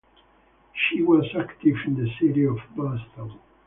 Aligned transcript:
She 0.73 1.03
was 1.03 1.27
active 1.37 1.75
in 1.85 1.95
the 1.95 2.09
city 2.19 2.43
of 2.43 2.57
Boston. 2.75 3.39